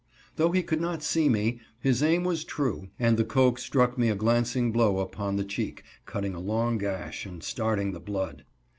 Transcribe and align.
Though 0.35 0.49
he 0.51 0.63
could 0.63 0.81
not 0.81 1.03
see 1.03 1.29
me, 1.29 1.59
his 1.79 2.01
aim 2.01 2.23
was 2.23 2.43
true, 2.43 2.87
and 2.97 3.17
the 3.17 3.23
coke 3.23 3.59
struck 3.59 3.99
me 3.99 4.09
a 4.09 4.15
glancing 4.15 4.71
blow 4.71 4.97
upon 4.97 5.35
the 5.35 5.45
cheek, 5.45 5.83
cutting 6.07 6.33
a 6.33 6.39
long 6.39 6.79
gash, 6.79 7.23
and 7.27 7.43
starting 7.43 7.91
the 7.91 7.99
blood. 7.99 8.43